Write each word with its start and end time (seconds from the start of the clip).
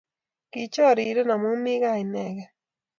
Kichoriren 0.51 1.31
amu 1.33 1.47
kimi 1.53 1.73
kaa 1.83 2.01
inegei 2.03 2.47